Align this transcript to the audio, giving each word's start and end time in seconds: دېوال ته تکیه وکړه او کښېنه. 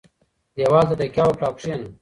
دېوال 0.55 0.85
ته 0.89 0.95
تکیه 0.99 1.23
وکړه 1.25 1.45
او 1.47 1.53
کښېنه. 1.57 1.87